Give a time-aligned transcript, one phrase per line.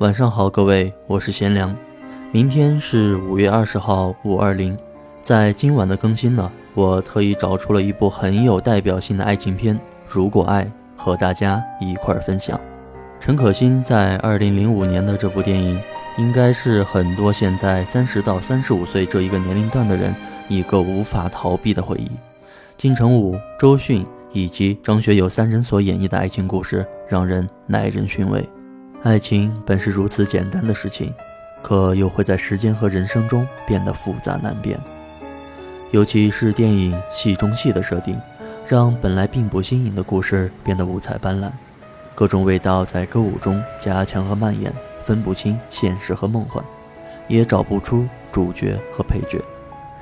[0.00, 1.74] 晚上好，各位，我是贤良。
[2.32, 4.76] 明天是五月二十号，五二零。
[5.22, 9.76] 在今晚的更新呢，我特意找出了一部很有代表性的爱情片
[10.08, 10.64] 《如果爱》，
[10.96, 12.60] 和大家一块儿分享。
[13.20, 15.80] 陈可辛在二零零五年的这部电影，
[16.18, 20.12] 应该是很多现在三十到三十五岁这一个年龄段的人
[20.48, 22.10] 一个无法逃避的回忆。
[22.76, 28.44] 金城武、周迅以及张学友三人所演绎的爱情故事，让人耐人寻味。
[29.04, 31.12] 爱情本是如此简单的事情，
[31.60, 34.80] 可又会在时间和人生中变得复杂难辨。
[35.90, 38.18] 尤其是电影戏中戏的设定，
[38.66, 41.50] 让本来并不新颖的故事变得五彩斑斓，
[42.14, 44.72] 各种味道在歌舞中加强和蔓延，
[45.04, 46.64] 分不清现实和梦幻，
[47.28, 49.38] 也找不出主角和配角。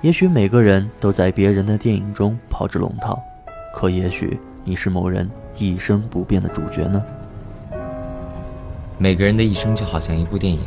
[0.01, 3.21] 也许每个人都在别人的电影中跑着龙套，
[3.75, 7.05] 可也许你是某人一生不变的主角呢？
[9.03, 10.61] 每个人的一生就好像一部电影，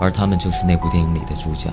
[0.00, 1.72] 而他们就是那部电影里的主角。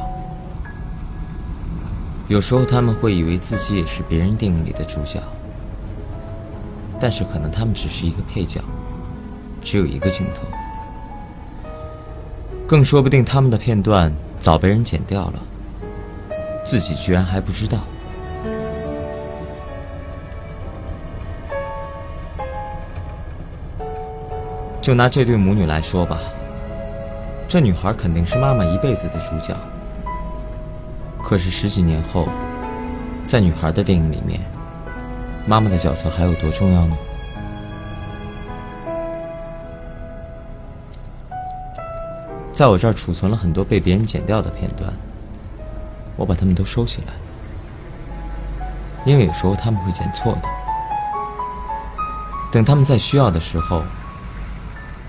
[2.27, 5.19] 有时候他们会以为自己也是别人电影里的主角，
[6.99, 8.61] 但是可能他们只是一个配角，
[9.63, 10.43] 只有一个镜头，
[12.67, 15.43] 更说不定他们的片段早被人剪掉了。
[16.63, 17.79] 自己居然还不知道。
[24.83, 26.19] 就拿这对母女来说吧，
[27.47, 29.55] 这女孩肯定是妈妈一辈子的主角。
[31.23, 32.27] 可是十几年后，
[33.25, 34.41] 在女孩的电影里面，
[35.47, 36.97] 妈妈的角色还有多重要呢？
[42.51, 44.93] 在我这儿储存了很多被别人剪掉的片段。
[46.17, 47.13] 我把它们都收起来，
[49.05, 50.41] 因为有时候他们会剪错的。
[52.51, 53.81] 等他们在需要的时候，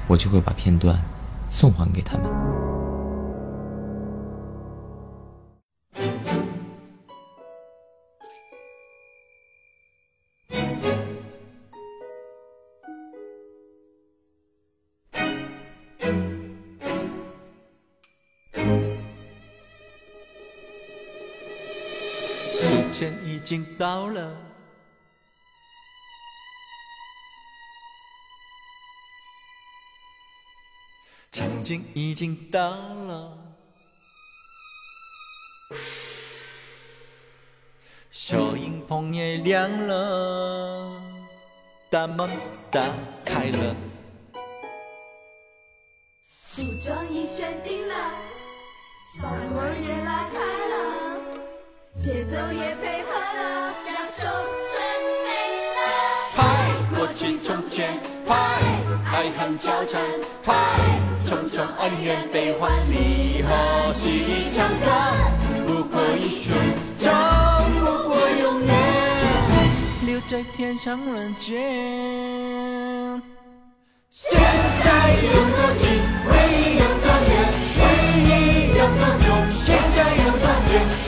[0.06, 0.98] 我就会把片段
[1.48, 2.24] 送还给他们。
[22.56, 24.36] 时间已经到了，
[31.64, 33.38] 场景已经到了，
[38.10, 41.03] 小影棚也亮了，
[41.88, 42.28] 大门
[42.70, 42.84] 打
[43.24, 43.74] 开了，
[46.28, 47.94] 服装已选定了，
[49.22, 50.38] 嗓门也拉开
[50.69, 51.19] 了。
[51.98, 53.74] 节奏也配合了，
[59.24, 60.02] 爱恨交缠，
[60.44, 60.52] 拍
[61.18, 65.32] 匆匆恩怨悲欢离合是一场短，
[65.66, 66.54] 不过一瞬，
[66.98, 68.74] 长不过永远，
[70.04, 73.22] 留在天上人间。
[74.10, 74.38] 现
[74.84, 75.88] 在有多近，
[76.28, 77.32] 回忆有多远，
[77.80, 77.80] 回
[78.20, 78.28] 忆
[78.76, 81.03] 有多重，现在有多远。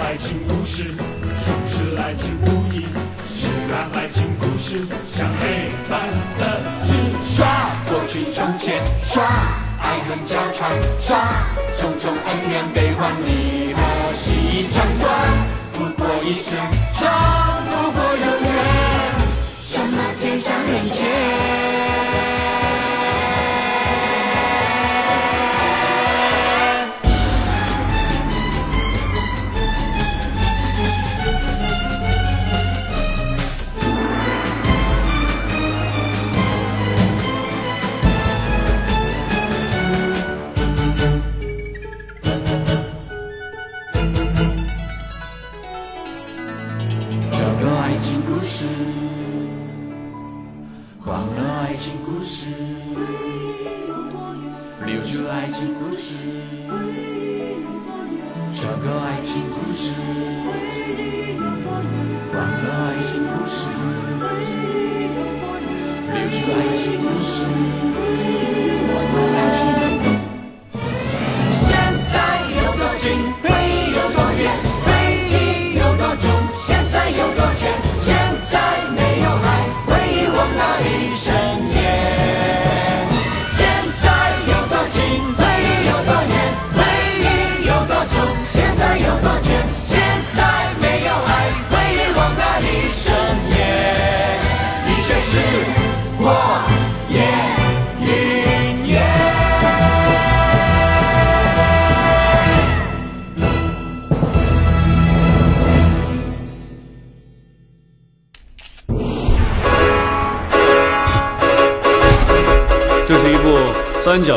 [0.00, 0.84] 爱情故事
[1.46, 2.84] 总是来之不易，
[3.28, 6.08] 是让爱情故事像黑板
[6.38, 6.94] 的字
[7.24, 7.46] 刷
[7.88, 9.22] 过去从前，刷
[9.80, 10.70] 爱恨交缠，
[11.00, 11.16] 刷
[11.76, 13.80] 匆匆恩怨悲欢离合
[14.14, 15.10] 是一场短。
[15.72, 16.60] 不过一瞬，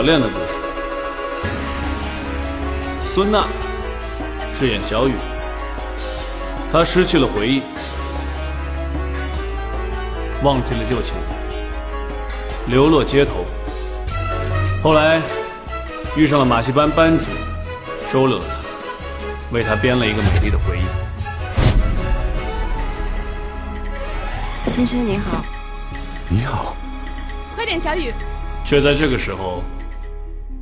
[0.06, 0.54] 恋的故事。
[3.08, 3.48] 孙娜
[4.60, 5.14] 饰演小雨，
[6.72, 7.64] 她失去了回忆，
[10.44, 11.16] 忘记了旧情，
[12.68, 13.46] 流落街头。
[14.84, 15.20] 后来
[16.16, 17.32] 遇上了马戏班班主，
[18.12, 18.54] 收留了她，
[19.52, 20.84] 为她编了一个美丽的回忆。
[24.70, 25.44] 先生您好，
[26.28, 26.76] 你好，
[27.56, 28.14] 快点，小雨，
[28.64, 29.64] 却在这个时候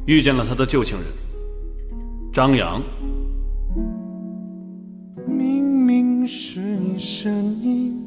[0.05, 1.07] 遇见了他的旧情人
[2.33, 2.81] 张扬。
[5.25, 8.03] 明明是你声音，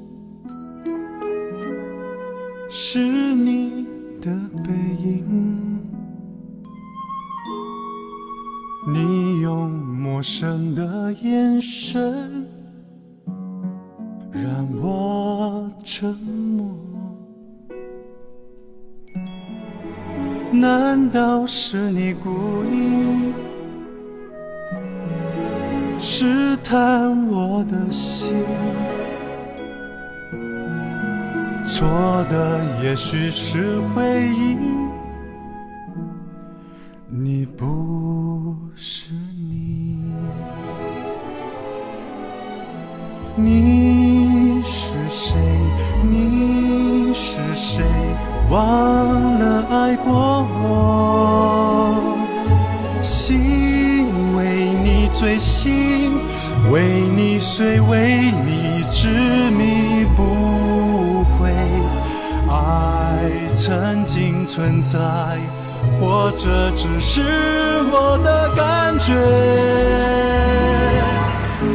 [2.69, 2.99] 是
[3.35, 3.87] 你
[4.21, 4.31] 的
[4.63, 4.73] 背
[5.03, 5.81] 影，
[8.87, 12.26] 你用陌生的眼神
[21.17, 23.33] 道是你故意
[25.99, 28.35] 试探我的心？
[31.67, 31.89] 错
[32.29, 34.59] 的也许是回忆，
[37.09, 39.99] 你不是你，
[43.37, 45.39] 你是谁？
[46.05, 47.83] 你是谁？
[48.51, 48.61] 忘
[49.41, 50.13] 了爱过
[57.39, 59.09] 谁，为你执
[59.51, 61.53] 迷不悔。
[62.49, 64.99] 爱曾经存在，
[66.01, 67.23] 或者只是
[67.91, 69.15] 我的感觉。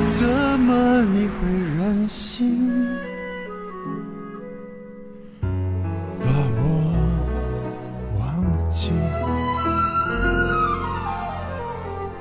[0.09, 0.27] 怎
[0.59, 1.47] 么你会
[1.77, 2.87] 忍心？
[6.19, 6.63] 把我
[8.19, 8.91] 忘记。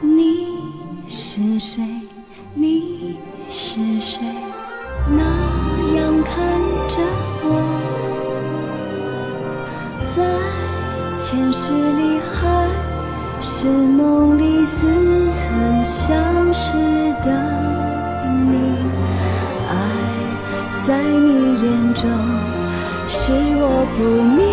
[0.01, 0.47] 你
[1.09, 2.00] 是谁？
[13.63, 14.87] 是梦里似
[15.33, 16.73] 曾相识
[17.23, 17.29] 的
[18.49, 18.57] 你，
[19.69, 19.73] 爱
[20.87, 21.29] 在你
[21.63, 22.09] 眼中
[23.07, 23.21] 是
[23.61, 24.01] 我不
[24.35, 24.50] 明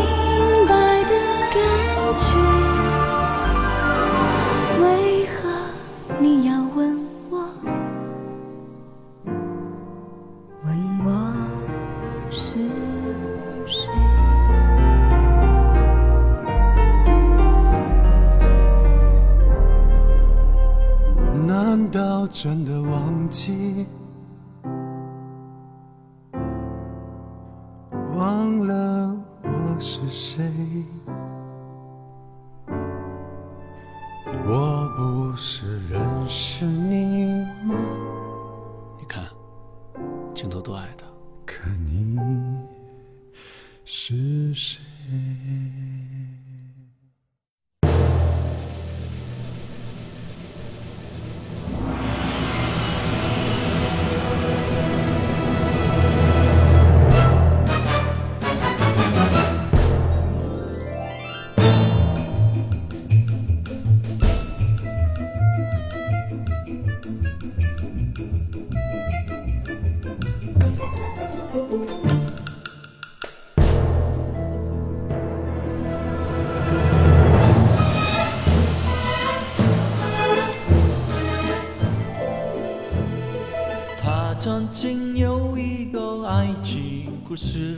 [87.28, 87.78] 故事，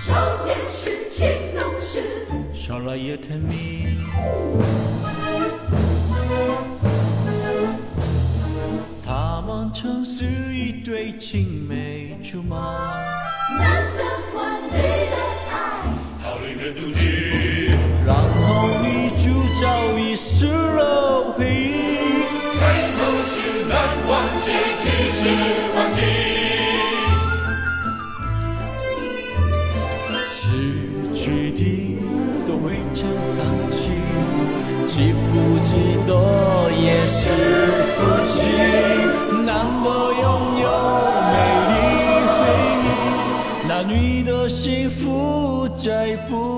[0.00, 1.98] 少年时情浓时，
[2.54, 3.88] 少来也甜蜜。
[9.04, 13.02] 他们曾是一对青梅竹马，
[13.58, 15.16] 男的欢女的
[15.50, 15.56] 爱，
[18.06, 19.24] 然后女主
[19.60, 19.66] 角
[19.98, 20.46] 遗失
[45.78, 46.57] 福再不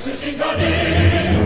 [0.00, 1.39] 是心跳的。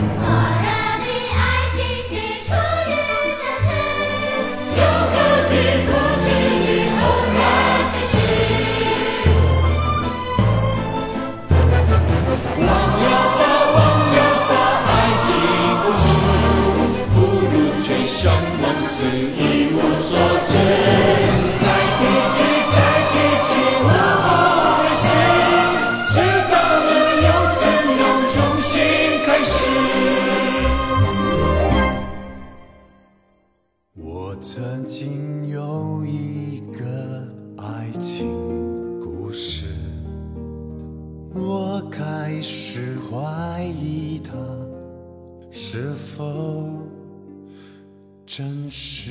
[48.27, 49.11] 真实。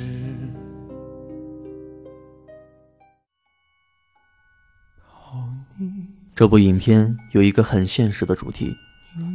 [6.35, 8.75] 这部影片有一个很现实的主题：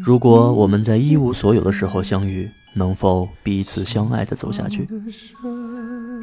[0.03, 4.89] 如果我们在一无所有的时候相遇，能否彼此相爱的走下去？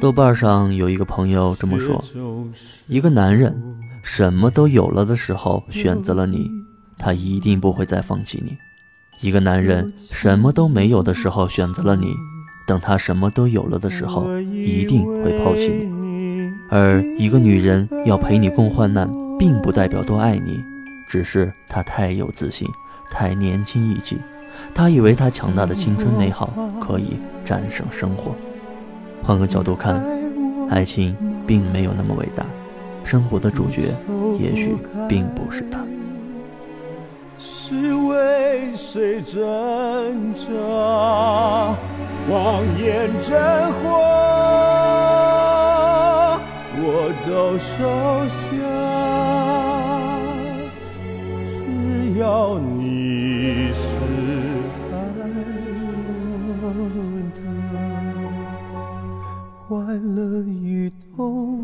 [0.00, 2.02] 豆瓣上有一个朋友这么说：
[2.86, 3.54] 一个男人
[4.02, 6.46] 什么都有了的时候选择了你，
[6.98, 8.52] 他一定不会再放弃你；
[9.26, 12.14] 一个男人什么都没有的时候选择了你，
[12.66, 16.52] 等他什么都有了的时候，一定会抛弃你。
[16.68, 19.08] 而一个女人要陪你共患难，
[19.38, 20.58] 并不代表多爱你，
[21.08, 22.66] 只是她太有自信，
[23.08, 24.18] 太年轻意气，
[24.74, 28.34] 她以为她强大的青春美好可以战胜生活。
[29.22, 30.04] 换个角度看，
[30.68, 32.44] 爱情并没有那么伟大，
[33.04, 33.82] 生活的主角
[34.40, 34.76] 也许
[35.08, 35.78] 并不是他。
[37.38, 40.50] 是为谁挣扎？
[42.28, 43.38] 谎言真
[43.74, 43.84] 话，
[46.82, 46.84] 我
[47.24, 47.76] 都收
[48.28, 48.36] 下。
[51.44, 51.52] 只
[52.18, 53.86] 要你是
[54.92, 54.94] 爱
[56.48, 56.50] 我
[57.32, 57.38] 的，
[59.68, 59.70] 欢
[60.16, 60.18] 乐
[60.64, 61.62] 与痛，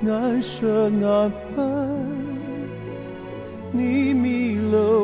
[0.00, 1.56] 难舍难分。
[3.72, 5.00] 你迷了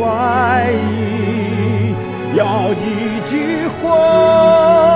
[0.00, 1.94] 怀疑，
[2.34, 4.89] 要一句话，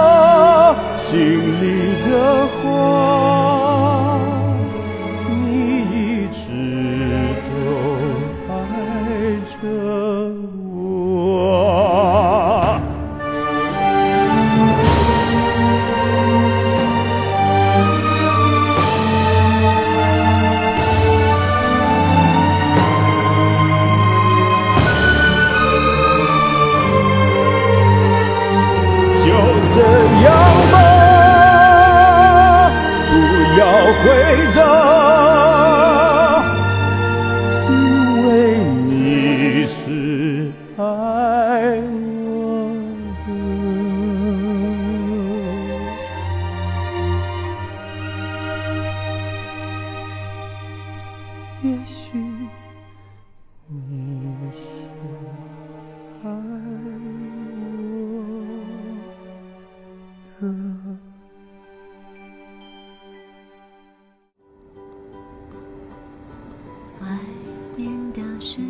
[68.47, 68.61] 世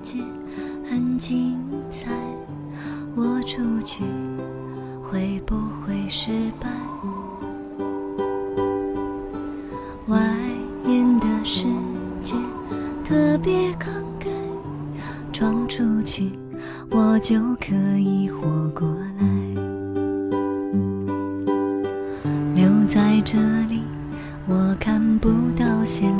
[0.00, 0.16] 界
[0.88, 1.58] 很精
[1.90, 2.10] 彩，
[3.14, 4.02] 我出去
[5.02, 5.54] 会不
[5.84, 6.70] 会失败？
[10.06, 10.18] 外
[10.82, 11.66] 面的世
[12.22, 12.36] 界
[13.04, 14.30] 特别慷慨，
[15.30, 16.32] 闯出去
[16.90, 19.26] 我就可以活过来。
[22.54, 23.36] 留在这
[23.68, 23.82] 里，
[24.46, 26.16] 我看不到现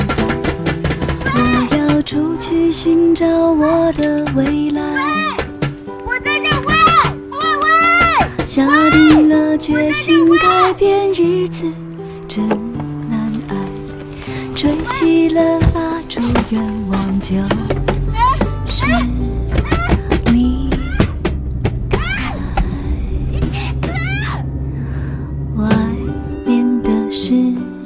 [27.21, 27.35] 世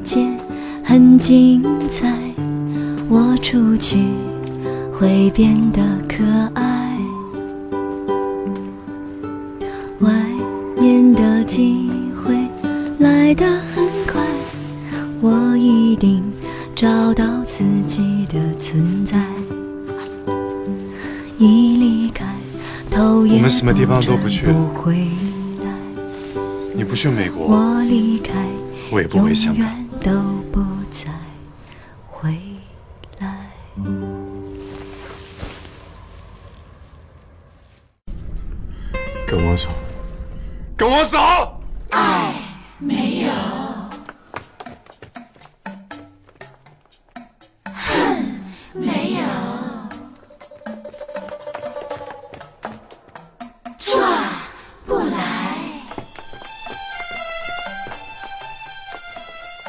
[0.04, 0.28] 界
[0.84, 2.06] 很精彩，
[3.08, 3.96] 我出去
[4.92, 6.22] 会变得可
[6.52, 6.98] 爱。
[10.00, 10.12] 外
[10.78, 11.88] 面的机
[12.22, 12.34] 会
[12.98, 14.20] 来得很快，
[15.22, 16.22] 我一定
[16.74, 19.16] 找到自己的存在。
[21.38, 22.26] 一离开，
[22.90, 25.08] 头也不转不回。
[26.76, 27.46] 你不去美国？
[27.46, 28.34] 我离开。
[28.92, 30.31] 我也不会想到。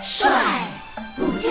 [0.04, 0.30] 帅
[1.16, 1.50] 不掉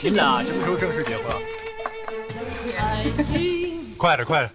[0.00, 1.26] 亲们俩，什么时候正式结婚？
[3.98, 4.50] 快点，快点！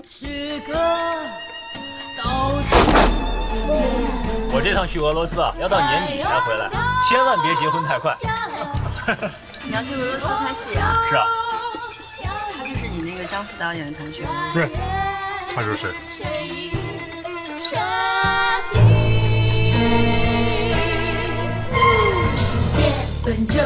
[4.51, 6.67] 我这趟去俄罗斯啊，要到年底才回来，
[7.07, 8.17] 千万别结婚太快。
[9.61, 11.05] 你要去俄罗斯拍戏啊？
[11.11, 11.27] 是啊。
[12.57, 14.23] 他就是你那个江副导演的同学？
[14.51, 14.71] 对，
[15.53, 15.93] 他就是。
[22.35, 22.81] 世界
[23.23, 23.61] 本就。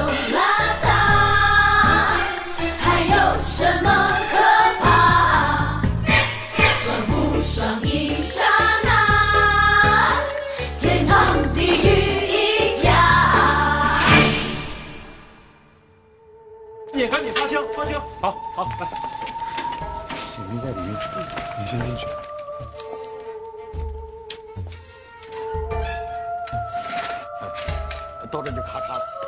[21.59, 22.07] 你先进去，
[28.31, 29.18] 到这就咔嚓了。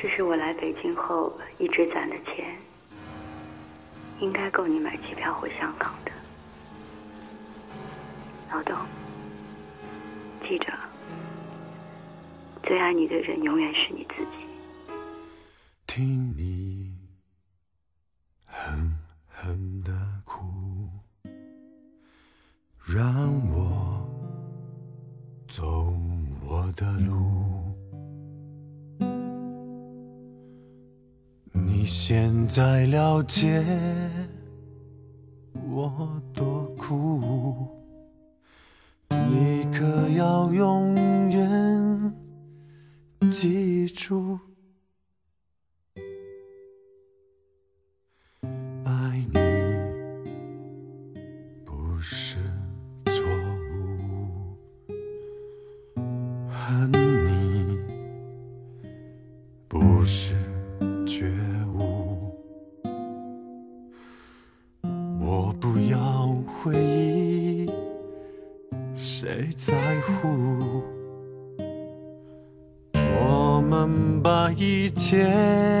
[0.00, 2.56] 这是我来北京后一直攒的钱，
[4.20, 6.12] 应该够你买机票回香港的。
[8.52, 8.76] 老董，
[10.40, 10.72] 记着，
[12.62, 14.38] 最爱你的人永远是你自己。
[15.84, 16.27] 听
[32.48, 33.62] 在了解
[35.70, 37.68] 我多苦，
[39.10, 40.96] 你可要永
[41.28, 42.14] 远
[43.30, 44.38] 记住。
[48.42, 49.38] 爱你
[51.66, 52.38] 不是
[53.04, 53.22] 错
[53.76, 54.56] 误，
[56.48, 57.78] 恨你
[59.68, 60.34] 不是
[74.58, 75.77] 一切。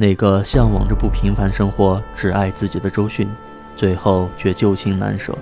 [0.00, 3.28] 那个向往着不平凡生活、只爱自己的周迅，
[3.74, 5.32] 最后却旧情难舍；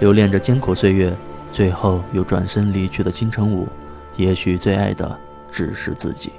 [0.00, 1.16] 留恋着艰苦岁月，
[1.52, 3.68] 最后又转身离去的金城武，
[4.16, 5.16] 也许最爱的
[5.52, 6.32] 只是自己。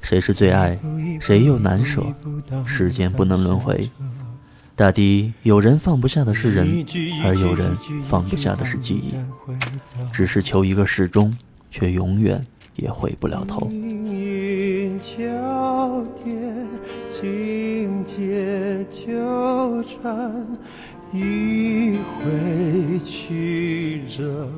[0.00, 0.78] 谁是最爱，
[1.20, 2.00] 谁又难舍？
[2.64, 3.90] 时间不能轮回。
[4.76, 6.84] 大抵有人放不下的是人，
[7.24, 9.16] 而有人放不下的是记忆。
[10.12, 11.36] 只是求一个始终，
[11.68, 13.68] 却永远也回不了头。
[15.02, 16.32] 命运交叠，
[17.08, 20.46] 情节纠缠，
[21.12, 24.48] 一回曲折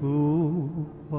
[0.00, 0.70] 不
[1.10, 1.18] 蜿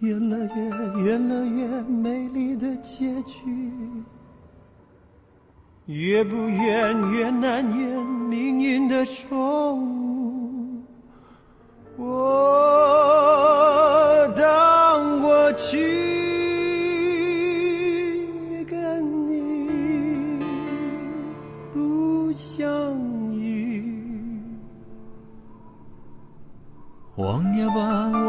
[0.00, 3.70] 圆了圆，圆了圆，美丽的结局。
[5.86, 10.82] 越不愿，越难言命运的宠物。
[11.96, 12.04] 我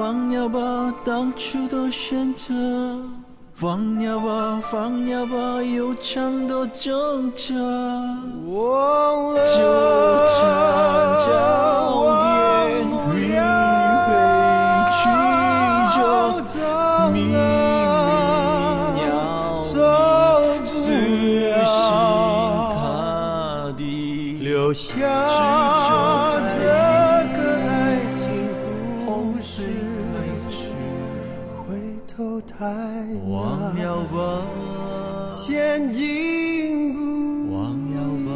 [0.06, 2.54] 忘了吧，当初的选择。
[3.54, 7.56] 放了吧，放了吧，有长的挣扎。
[8.46, 9.58] 忘了纠
[10.30, 10.38] 缠
[11.26, 11.28] 交
[12.06, 12.22] 叠，
[12.86, 13.18] 迂回
[14.94, 15.02] 曲
[15.96, 15.98] 折，
[17.12, 17.36] 明了
[20.64, 20.78] 死
[21.66, 21.74] 心
[22.76, 24.94] 塌地，留下
[35.48, 38.32] 前进不忘了吧。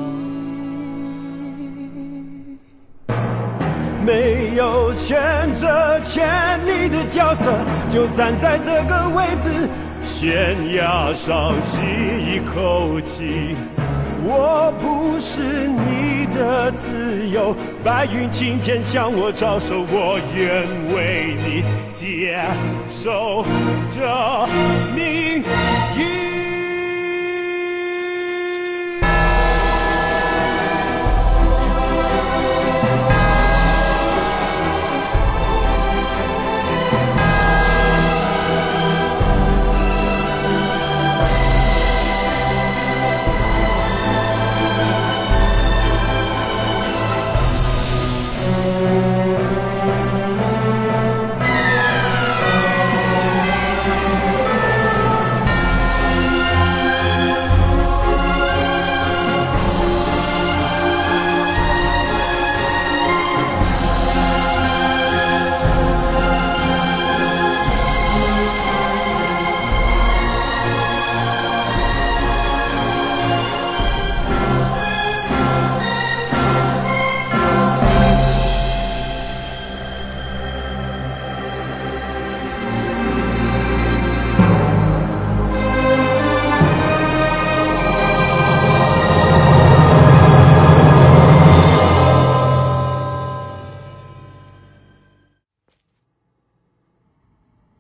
[4.06, 5.20] 没有选
[5.56, 6.24] 择权
[6.68, 7.52] 利的角色，
[7.90, 9.68] 就站在这个位置，
[10.04, 11.80] 悬崖上吸
[12.32, 13.56] 一口气。
[14.22, 20.62] 我不是你的自由，白云晴天向我招手，我愿
[20.94, 22.40] 为你接
[22.88, 23.44] 受
[23.90, 24.00] 这
[24.94, 25.44] 命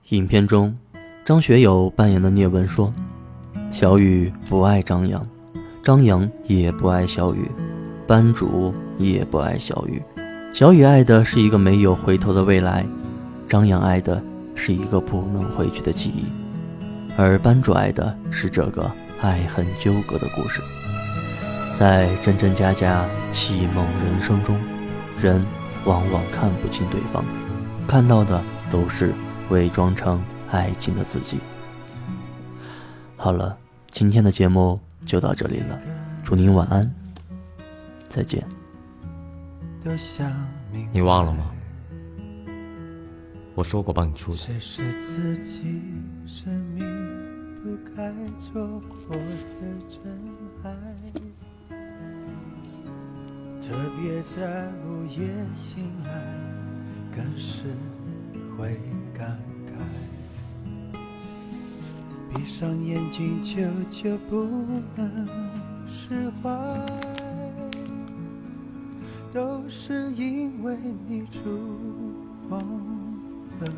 [0.09, 0.75] 影片中，
[1.23, 2.91] 张学友扮演的聂文说
[3.69, 5.23] ：“小雨不爱张扬，
[5.83, 7.47] 张扬也不爱小雨，
[8.07, 10.01] 班主也不爱小雨。
[10.51, 12.83] 小雨爱的是一个没有回头的未来，
[13.47, 14.19] 张扬爱的
[14.55, 16.25] 是一个不能回去的记忆，
[17.15, 18.91] 而班主爱的是这个
[19.21, 20.59] 爱恨纠葛的故事。
[21.75, 24.59] 在真真假假、戏梦人生中，
[25.21, 25.45] 人
[25.85, 27.23] 往往看不清对方，
[27.87, 29.13] 看到的都是
[29.49, 31.39] 伪装成爱情的自己。
[33.15, 33.57] 好了，
[33.91, 35.79] 今天的节目就到这里了，
[36.23, 36.89] 祝您晚安，
[38.07, 38.45] 再见。
[40.91, 41.51] 你忘了吗？
[43.55, 44.37] 我说过帮你出的。
[44.37, 45.81] 谁是自己
[46.25, 46.85] 生命
[47.61, 48.61] 不该错
[49.07, 49.25] 过的
[49.89, 49.99] 真
[50.63, 50.71] 爱？
[53.61, 56.23] 特别在午夜醒来，
[57.13, 57.65] 更是
[58.59, 58.77] 会
[59.17, 59.71] 感慨。
[62.35, 64.45] 闭上眼睛，久久不
[64.97, 65.25] 能
[65.87, 66.49] 释怀，
[69.33, 71.39] 都是因为你触
[72.49, 72.59] 碰
[73.61, 73.71] 了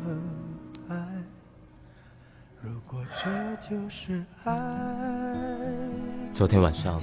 [0.88, 0.96] 爱。
[2.60, 3.30] 如果这
[3.68, 4.52] 就是爱，
[6.32, 6.98] 昨天晚上，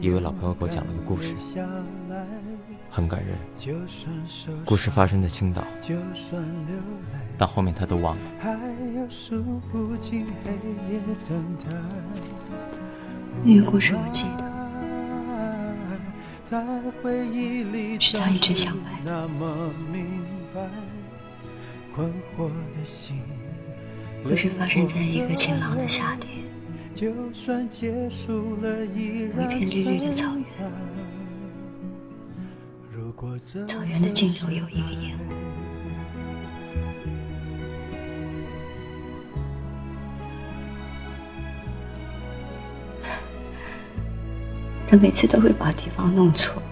[0.00, 1.34] 一位老朋友给我讲了个故事
[2.94, 3.36] 很感人。
[3.56, 6.76] 就算受伤故事发生在青岛，就算流
[7.12, 8.20] 泪，到后面他都忘了。
[8.38, 10.52] 还有数不尽黑
[10.92, 11.74] 夜等待。
[13.44, 14.44] 那个故事我记得，
[16.44, 16.64] 在
[17.02, 20.06] 回忆里是他一直想来的那么明
[20.54, 20.60] 白，
[21.92, 23.22] 困惑的心。
[24.22, 26.44] 故事发生在一个晴朗的夏天，
[26.94, 27.00] 一
[29.36, 30.44] 片绿绿的草原
[33.66, 35.32] 草原的尽头有一个烟雾，
[44.86, 46.62] 他每次都会把地方弄错。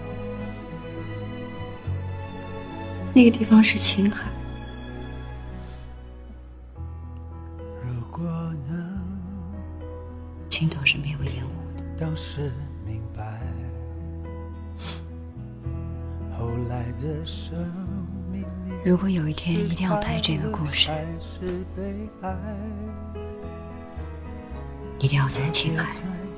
[3.13, 4.29] 那个地方是青海，
[18.85, 20.91] 如果有一天一定要拍这个故事，
[24.99, 25.89] 一定要在青海，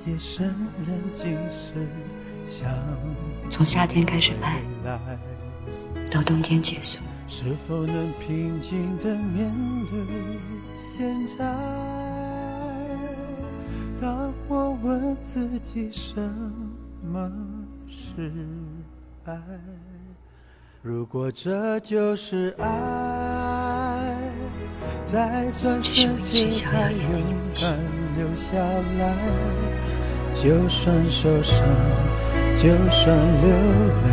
[0.05, 0.53] 夜深
[0.85, 1.73] 人静时
[2.45, 2.69] 想
[3.49, 4.61] 从夏天开始拍，
[6.11, 7.01] 到冬天结束。
[7.27, 9.51] 是否能平静的面
[9.89, 10.05] 对
[10.77, 11.37] 现在？
[13.99, 16.21] 当我问自己什
[17.11, 17.31] 么
[17.87, 18.31] 是
[19.23, 19.35] 爱，
[20.87, 22.67] 如果这就是爱，
[25.03, 27.23] 再转身就该勇
[27.55, 27.75] 敢
[28.15, 28.55] 留下
[28.99, 29.15] 来。
[30.35, 31.65] 就算受伤，
[32.55, 33.49] 就算流
[34.03, 34.07] 泪，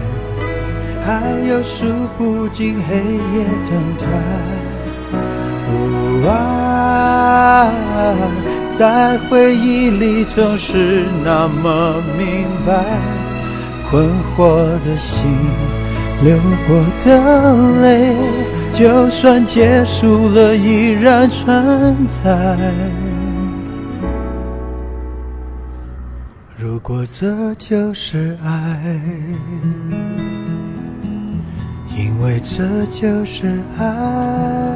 [1.04, 1.84] 还有数
[2.16, 4.06] 不尽黑夜等待。
[5.68, 7.68] 哦啊，
[8.72, 12.72] 在回忆里总是那么明白，
[13.90, 14.56] 困惑
[14.86, 15.20] 的心，
[16.24, 18.14] 流过的泪，
[18.72, 22.58] 就算结束了，依然存在。
[26.56, 29.00] 如果这就是爱，
[31.96, 34.71] 因为这就是爱。